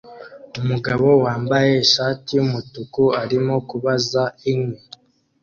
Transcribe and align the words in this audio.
Umugabo 0.61 1.07
wambaye 1.23 1.71
ishati 1.85 2.29
yumutuku 2.37 3.03
arimo 3.21 3.55
kubaza 3.69 4.23
inkwi 4.51 4.79